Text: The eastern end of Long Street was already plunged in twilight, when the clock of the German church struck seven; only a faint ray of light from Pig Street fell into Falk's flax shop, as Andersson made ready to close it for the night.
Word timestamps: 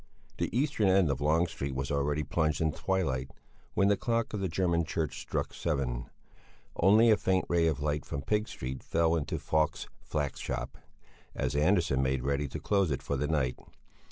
The 0.39 0.49
eastern 0.57 0.87
end 0.87 1.11
of 1.11 1.21
Long 1.21 1.45
Street 1.45 1.75
was 1.75 1.91
already 1.91 2.23
plunged 2.23 2.59
in 2.59 2.71
twilight, 2.71 3.29
when 3.75 3.87
the 3.87 3.95
clock 3.95 4.33
of 4.33 4.39
the 4.39 4.47
German 4.49 4.83
church 4.83 5.21
struck 5.21 5.53
seven; 5.53 6.09
only 6.75 7.11
a 7.11 7.15
faint 7.17 7.45
ray 7.47 7.67
of 7.67 7.81
light 7.83 8.03
from 8.03 8.23
Pig 8.23 8.47
Street 8.47 8.81
fell 8.81 9.15
into 9.15 9.37
Falk's 9.37 9.87
flax 10.01 10.39
shop, 10.39 10.79
as 11.35 11.55
Andersson 11.55 12.01
made 12.01 12.23
ready 12.23 12.47
to 12.47 12.59
close 12.59 12.89
it 12.89 13.03
for 13.03 13.15
the 13.15 13.27
night. 13.27 13.59